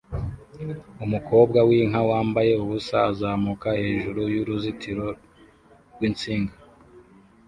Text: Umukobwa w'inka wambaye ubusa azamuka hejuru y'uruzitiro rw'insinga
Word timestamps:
Umukobwa 1.05 1.59
w'inka 1.67 2.01
wambaye 2.09 2.53
ubusa 2.63 2.97
azamuka 3.11 3.67
hejuru 3.81 4.21
y'uruzitiro 4.35 5.05
rw'insinga 5.93 6.53